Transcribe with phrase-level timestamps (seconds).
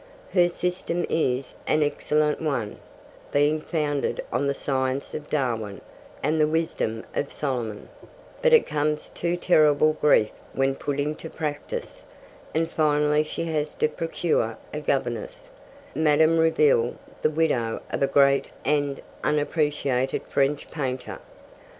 [0.33, 2.77] Her system is an excellent one,
[3.31, 5.79] being founded on the science of Darwin
[6.23, 7.87] and the wisdom of Solomon,
[8.41, 12.01] but it comes to terrible grief when put into practice;
[12.55, 15.47] and finally she has to procure a governess,
[15.93, 21.19] Madame Reville, the widow of a great and unappreciated French painter.